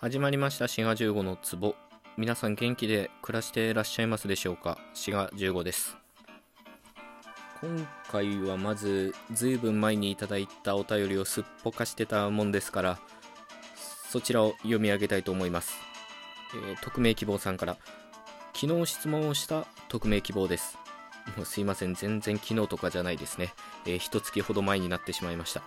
[0.00, 0.66] 始まりました。
[0.66, 1.74] 滋賀15の壺。
[2.16, 4.78] 皆さん元気で暮らしていらっしゃいますでしょうか？
[4.94, 5.94] 滋賀15です。
[7.60, 12.98] 今回はまずずいぶん前にいただいたお便りをすっぽかしてたもんですから
[14.08, 15.74] そちらを読み上げたいと思います、
[16.54, 17.76] えー匿名希望さんから
[18.54, 20.78] 昨日質問をした匿名希望です。
[21.36, 21.92] もうすいません。
[21.92, 23.52] 全然昨日とかじゃないですね、
[23.84, 25.62] えー、一月ほど前になってしまいました。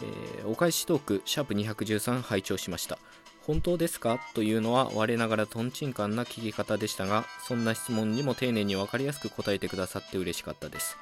[0.00, 2.98] えーお返しトーク、シャープ213拝聴しました。
[3.48, 4.20] 本当ですか？
[4.34, 10.98] というのは我ながらトンチンカンな聞き方でしたが、そんな質問にも丁寧に分かりやすく答えてくださって嬉しかったです。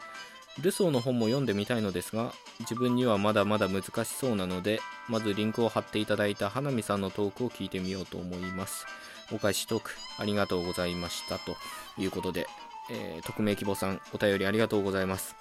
[0.62, 8.86] ルソーの本も読んでみたいのですが、自分にはまだまだ難しそうなので、まずリンクを貼っていただいた花見さんのトークを聞いてみようと思います。
[9.32, 11.40] お返しトーク、ありがとうございました。
[11.40, 11.56] と
[11.98, 12.46] いうことで、
[12.92, 15.34] えー匿名希望さん、お便りありがとうございます。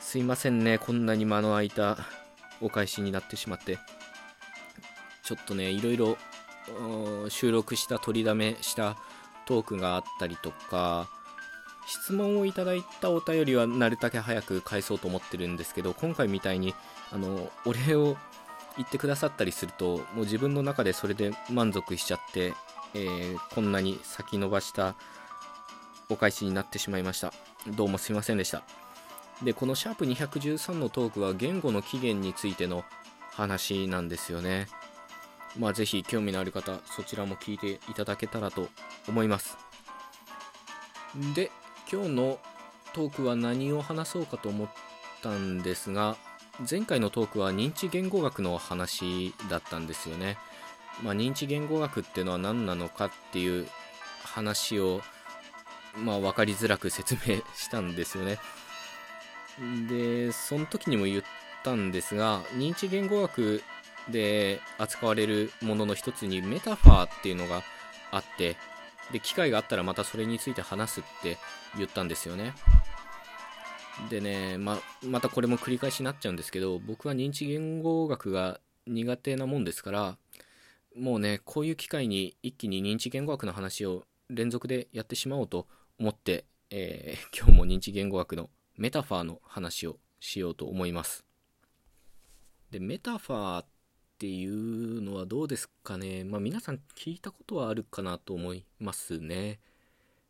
[0.00, 1.98] すいませんね、こんなに間の空いた
[2.62, 3.78] お返しになってしまって
[5.22, 6.16] ちょっとねいろいろ
[7.28, 8.96] 収録した取りだめした
[9.46, 11.08] トークがあったりとか
[11.86, 16.74] 質問をいただいたお便りはなるだけ早く返そうと思ってるんですけど今回みたいに
[17.12, 18.16] あのお礼を
[18.76, 22.54] 言ってくださったりするともう自分の中でそれで満足しちゃって、
[22.94, 24.96] えーこんなに先延ばした
[26.08, 27.32] お返しになってしまいました。
[27.68, 28.62] どうもすいませんでした。
[29.42, 32.84] でこのシャープ213のトークは言語の起源についての
[33.32, 34.66] 話なんですよね。
[35.58, 38.68] まあぜひ興味のある方そちらも聞いていただけたらと
[39.08, 39.56] 思います。
[41.34, 41.50] で
[41.90, 42.38] 今日の
[42.92, 44.68] トークは何を話そうかと思っ
[45.22, 46.16] たんですが
[46.68, 50.38] 前回のトークは認知言語学の話だったんですよね。
[51.02, 53.68] まあ認知言語学っていうのは何なのかっていう
[54.24, 55.02] 話を
[55.96, 58.38] まあ分かりづらく説明したんですよね。
[59.88, 61.22] でその時にも言っ
[61.62, 63.62] たんですが認知言語学
[64.10, 67.62] で扱われるものの一つにメタファーっていうのが
[68.10, 68.56] あって
[69.12, 71.38] で機会があったらまたそれについて話すって
[71.76, 72.54] 言ったんですよね。
[74.10, 80.18] でね、ままたこれも繰り返しになっちゃうんですけど僕は認知言語学が苦手なもんですから
[80.94, 85.66] もうねこういう機会に一気に認知言語学の話を連続でやってしまおうと
[85.98, 91.24] 思って、えー 今日も認知言語学のメタファーの話をしようと思います。
[92.70, 93.75] でメタファーって
[94.18, 96.24] ていうのはどうですかね。
[96.24, 99.60] まあ皆さん聞いたことはあるかなと思いますね。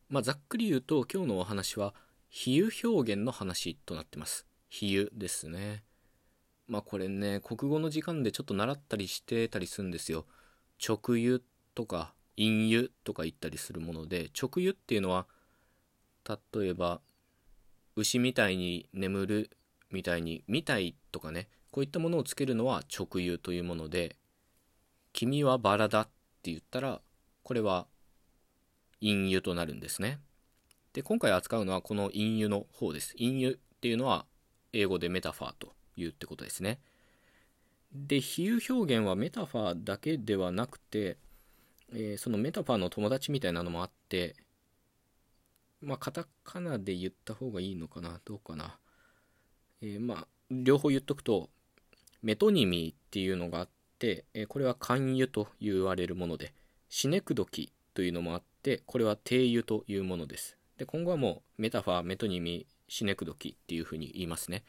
[0.08, 1.94] まあざっくり言うと今日のお話は
[2.28, 4.44] 比喩表現の話となってます。
[4.68, 5.84] 比喩ですね。
[6.66, 10.26] まあこれね国語の時間でちょっと習ったりしてたりするんですよ。
[10.84, 11.40] 直喩
[11.74, 15.26] とか隠喩とか言ったりするもので直喩っていうのは
[16.28, 17.00] 例えば
[17.94, 19.50] 牛みたいに眠る
[19.90, 24.16] みたいにみたいとかねこういったものをつけるのは直喩というもので
[25.12, 26.04] 君はバラだっ
[26.42, 27.00] て言ったら
[27.42, 27.86] これは
[29.00, 30.18] 隠喩となるんですね。
[30.92, 33.14] で今回扱うのはこの隠喩の方です。
[33.16, 34.26] 隠喩っていうのは
[34.72, 36.78] 英語でメタファーというってことですね。
[37.92, 41.18] で比喩表現はメタファーだけではなくて、
[41.92, 44.36] えーそのメタファーの友達みたいなのもあって
[45.80, 48.78] まあカタカナで言った方がいいのかなどうかな。
[49.82, 51.50] えーまあ両方言っとくと
[52.22, 53.68] メトニミーっていうのがあっ
[53.98, 56.52] て、えこれは勧誘と言われるもので
[56.88, 60.56] シネクドキというのもあってこれは定油というものです。
[60.76, 64.64] で今後はもうメタファーメトニミーシネクドキっていうふうに言いますね。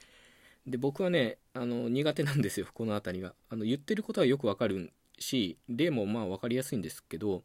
[0.65, 3.33] で僕はねあの苦手なんですよこの辺りが。
[3.49, 7.43] あの言ってることはよくわかるし例もまあ分かりやすいんですけど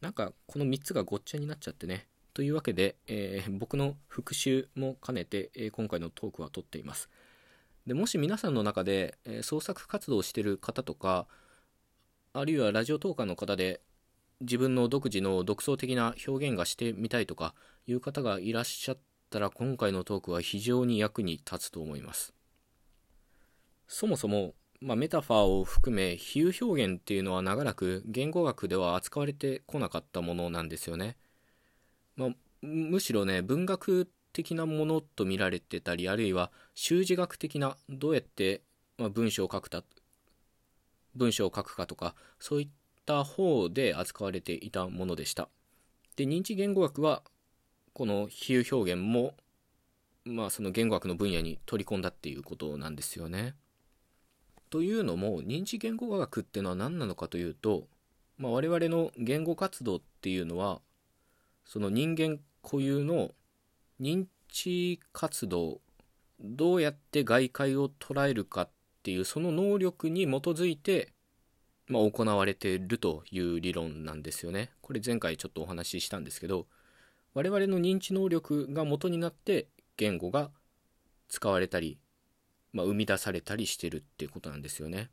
[0.00, 7.10] なんかこの3つがごっちゃになっちゃってねというわけで、えー僕の復習も兼ねて、えー今回のトークは撮っています。
[7.86, 11.26] でもし皆さんの中で、えー創作活動をしてる方とか
[12.32, 13.80] あるいはラジオトーカーの方で
[14.40, 17.54] 自分の独自の独創的な表現がしてみたいとか
[17.86, 18.98] いう方がいらっしゃっ
[19.30, 22.34] たら今回のトークは非常に役に立つと思います。
[23.86, 31.16] そもそも、まあ、メタファーを含め比喩表現っていうのは長らく言語学では扱われてこなかったものなんですよね、
[32.16, 32.30] まあ、
[32.62, 38.62] むしろね文学的なものと見られてたりあるいは習字学的などうやって、
[38.98, 39.82] まあ、文章を書くた
[41.14, 42.68] 文章を書くかとかそういっ
[43.04, 45.48] た方で扱われていたものでした。
[46.16, 47.22] で認知言語学は
[47.92, 49.34] この比喩表現も
[50.24, 53.54] まあその言語学の分野に取り込んだっていうことなんですよね。
[54.70, 57.88] というのも認知言語学っていうのは何なのかというと、
[58.38, 60.80] まあ、我々の言語活動っていうのは
[61.66, 63.32] その人間固有の
[64.02, 65.80] 認知活動
[66.40, 68.68] どうやって外界を捉えるかっ
[69.04, 71.12] ていうその能力に基づいて、
[71.86, 74.70] まあ、行われているという理論なんですよね。
[74.80, 76.66] これ前回ちょっとお話ししたんですけど、
[77.34, 80.50] 我々の認知能力が元になって言語が
[81.28, 81.98] 使われたり、
[82.72, 85.10] まあ、生み出されたりしてるっていうことなんですよね。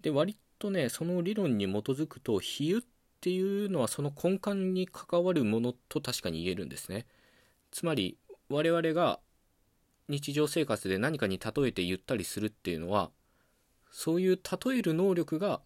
[0.00, 2.84] で、割とね、その理論に基づくと、比喩っ
[3.20, 7.06] ていうのはその根幹に関わるものと確かに言えるんですね。
[7.76, 8.16] つまり、
[8.48, 9.20] 我々が
[10.08, 13.10] 日常生活で何かに例えて言ったりするっていうのは、
[13.90, 15.60] そういう例える能力が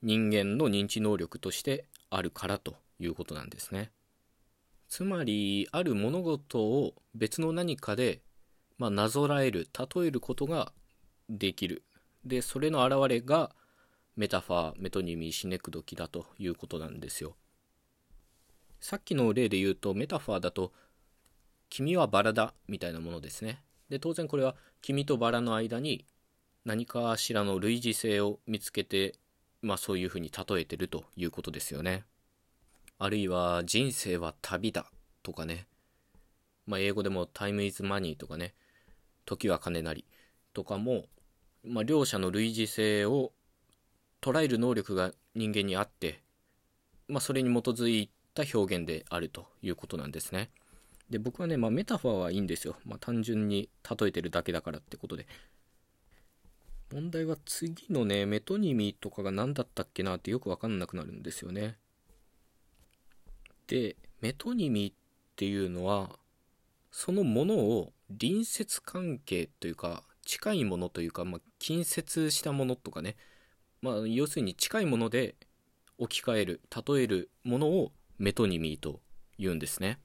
[0.00, 3.90] 人間の認知能力としてあるからということなんですね。
[4.88, 8.22] つまり、ある物事を別の何かで、
[8.76, 10.72] まあ、なぞらえる、例えることが
[11.28, 11.82] できる。
[12.24, 13.50] で、それの現れが
[14.14, 17.34] メタファー、メトニミー、シネクドキだということなんですよ。
[18.78, 20.72] さっきの例で言うと、メタファーだと、
[21.70, 23.62] 君はバラだみたいなものですね。
[23.88, 26.04] で、当然これは君とバラの間に
[26.64, 29.14] 何かしらの類似性を見つけて、
[29.62, 32.04] まあそういうふうに例えてるということですよね。
[32.98, 34.90] あるいは人生は旅だ
[35.22, 35.66] とかね。
[36.66, 38.54] まあ英語でも time is money とかね。
[39.24, 40.04] 時は金なり
[40.52, 41.04] とかも、
[41.64, 43.32] まあ両者の類似性を
[44.20, 46.20] 捉える能力が人間にあって、
[47.08, 50.50] まあそれに基づいた表現であるということなんですね。
[51.10, 52.76] で、僕はね、まあメタファーはいいんですよ。
[52.84, 55.26] まあ単純に例えてるだけだからってことで。
[56.92, 61.76] 問題は次のね、メトニミとかが何だったっけなってよくわかんなくなるんですよね。
[63.66, 64.92] で、メトニミっ
[65.36, 66.18] ていうのは、
[66.90, 73.16] そのものを隣接関係というか、近いものというか、まあ、近接したものとかね、
[73.82, 75.36] まあ、要するに近いもので
[75.98, 79.00] 置き換える、例えるものをメトニミーと
[79.38, 79.98] 言うんですね。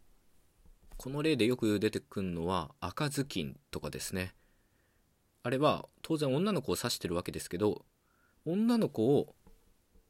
[0.98, 4.34] この例でよく出てくるのは赤ずきんとかですね。
[5.44, 7.86] あれは当然女の子を指してるわけですけど、
[8.46, 9.36] 女の子を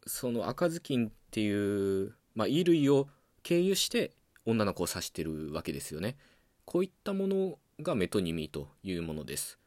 [0.05, 3.07] その赤ずきんっていう、まあ、衣類を
[3.41, 4.11] 経由して
[4.45, 6.17] 女の子を指してるわけですよね。
[6.65, 9.59] こういったものがメトニミーというものです。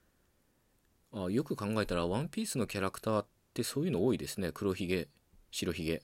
[1.12, 4.50] あよく考えたらワンピースのキャラクターってそういうの多いですね。
[4.52, 5.08] 黒ひげ、
[5.50, 6.02] 白ひげ、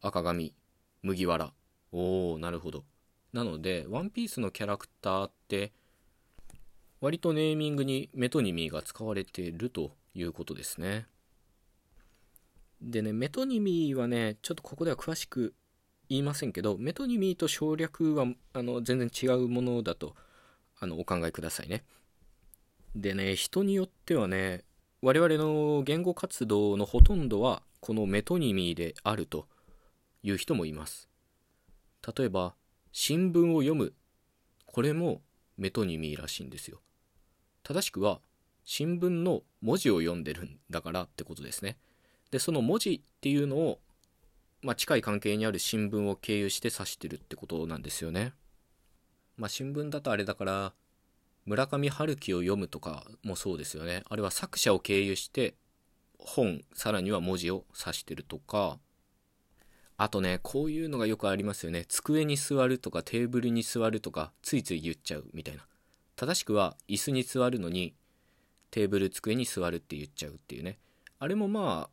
[0.00, 0.54] 赤髪、
[1.02, 1.52] 麦わら。
[1.92, 2.84] おー、なるほど。
[3.32, 5.72] なので、ワンピースのキャラクターって、
[7.00, 11.06] 割とネーミングにメトニミーが使われているということですね。
[12.80, 15.54] でね、メトニミーはね、ちょっとここでは詳しく
[16.08, 20.14] 言いませんけど、メトニミーと省略はあの全然違うものだと
[20.78, 21.84] あのお考えくださいね。
[22.94, 24.64] でね、人によってはね、
[25.00, 29.48] 我々の言語活動のほとんどはこのメトニミーであると
[30.22, 31.08] いう人もいます。
[32.16, 32.54] 例えば、
[32.92, 33.94] 新聞を読む。
[34.66, 35.22] これも
[35.56, 36.82] メトニミーらしいんですよ。
[37.62, 38.20] 正しくは、
[38.64, 41.78] 新聞の文字を読んでるんだからってことですね。
[42.30, 43.80] で、その文字っていうのを、
[44.60, 48.34] まあ、近い関係にある新聞を経由して指してるってことなんですよね。
[49.36, 50.74] まあ、新聞だとあれだから、
[51.46, 54.02] 村上春樹を読むとかもそうですよね。
[54.08, 55.54] あれは作者を経由して
[56.18, 58.78] 本、さらには文字を指してるとか、
[60.02, 61.84] あとね、こういうのがよくありますよね。
[61.86, 65.64] 机に座るとかテーブルに座るとか、ついつい言っちゃうみたいな。
[66.16, 67.94] 正しくは、椅子に座るのに、
[68.72, 70.80] テーブル、机に座るって言っちゃうっていうね。
[71.20, 71.88] あれもま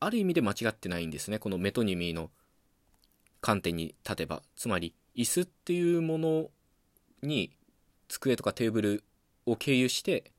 [0.00, 1.38] あ、ある意味で間違ってないんですね。
[1.38, 2.30] このメトニミーの
[3.42, 4.42] 観点に立てば。
[4.56, 6.50] つまり、椅子っていうもの
[7.22, 7.54] に、
[8.08, 9.04] 机とかテーブル
[9.44, 10.32] を経由して、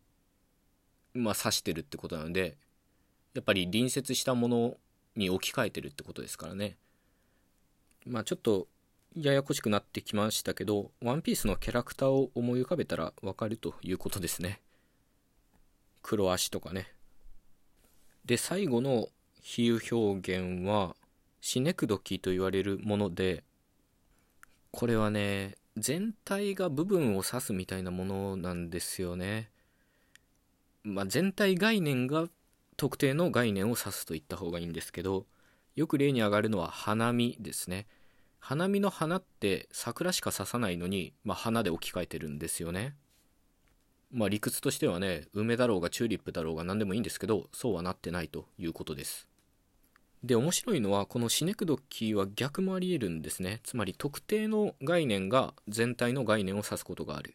[1.13, 2.57] まあ、指してるってことなので、
[3.35, 4.77] やっぱり隣接したもの
[5.15, 6.77] に置き換えてるってことですからね。
[8.05, 8.67] まあちょっと
[9.15, 14.62] ややこしくなってきましたけど、ワンピースのキャラクターを思い浮かべたらわかるということですね。
[16.01, 16.93] 黒足とかね。
[18.25, 19.07] で、最後の
[19.41, 20.95] 比喩表現は、
[21.39, 23.43] シネクドキと言われるもので、
[24.71, 29.50] これはね、全体が部分を指すみたいなものなんですよね。
[30.83, 32.27] まあ、全体概念が
[32.75, 35.25] 特定の概念を指すと言った方がいいんですけど、
[35.75, 37.88] よく例に上がるのは花見ですね。
[38.47, 42.95] 花見の花って桜しか刺さないのに、まあ、花で置き換えてるんですよね。
[44.11, 49.27] まあ理屈としてはね、梅だろうがチューリップだろうが何でもいいんですけど、そうはなってないということです。
[50.23, 53.61] で、面白いのは、このシネクドキは逆もあり得るんですね。
[53.63, 57.33] つまり特定の概念が全体の概念を指すことがある。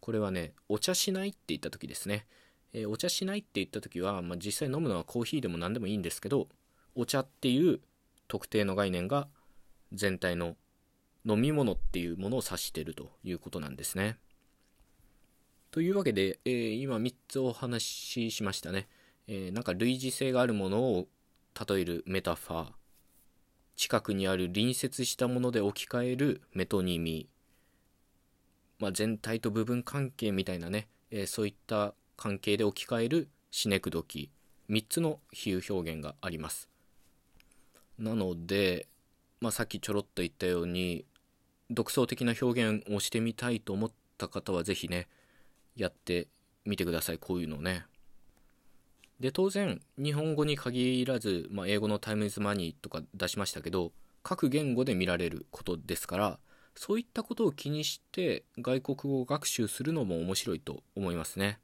[0.00, 2.26] これはね、お茶しないって言った時ですね。
[2.74, 6.48] えー、お茶しないって言った時は、まあ、実際飲むのはコーヒーでも何でもいいんですけど、
[6.94, 7.80] お茶っていう
[8.26, 9.26] 特定の概念が
[9.92, 10.56] 全体の
[11.24, 14.18] 飲み物っていうものを指しているということなんですね。
[15.70, 18.88] というわけで、えー、今3つお話ししましたね。
[19.26, 21.08] えー、なんか類似性があるものを
[21.68, 22.72] 例えるメタファー。
[23.76, 27.28] 近くにある隣接したもので置き換えるメトニミ、
[28.80, 34.30] まあ、全体と部分関係みたいなね、えー、そういった関係で置き換えるシネクドキ。
[34.70, 36.68] 3つの比喩表現があります。
[37.98, 38.86] なので、
[39.40, 41.04] まあ、さっきちょろっと言ったように
[41.70, 45.06] 独創的な表現をしてみたいと思った方は是非ね
[45.76, 46.28] やって
[46.64, 47.18] みてください。
[47.18, 47.86] こういうのね。
[49.20, 53.90] で当然日本語に限らず、まあ、英語のタイムズマニーとか出しましたけど
[54.22, 56.38] 各言語で見られることですから
[56.76, 61.58] そういったことを気にして外国語学習するのも面白いと思いますね。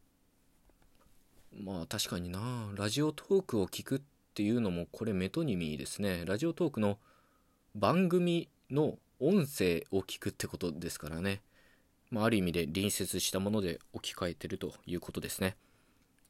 [1.57, 2.73] まあ確かにな。
[2.75, 4.01] ラジオトークを聞くっ
[4.35, 6.25] ていうのもこれメトニミーですね。
[6.27, 6.99] ラジオトークの
[7.75, 11.43] 番組の音声を聞くってことですからね、
[12.11, 15.57] まあ、ある意味で隣接したもので置き換えてるということですね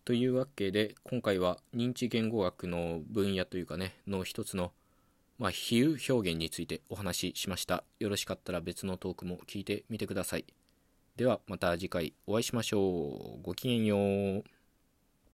[0.04, 4.72] というわけで今回は認知言語学の分野というかねの一つの
[5.38, 7.82] まあ、比喩表現についてお話ししました。
[7.98, 10.44] よろしかったら別のトークも聞いてみてください。
[11.16, 13.42] ではまた次回お会いしましょう。
[13.42, 14.44] ごきげんよう。